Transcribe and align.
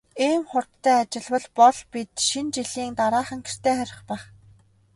Ийм 0.27 0.41
хурдтай 0.51 0.97
ажиллавал 1.03 1.45
бол 1.57 1.77
бид 1.91 2.11
Шинэ 2.27 2.51
жилийн 2.55 2.93
дараахан 2.99 3.39
гэртээ 3.45 3.73
харих 3.77 4.01
байх. 4.09 4.23